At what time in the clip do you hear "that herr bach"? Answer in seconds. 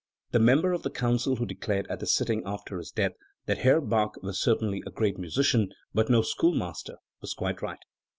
3.45-4.15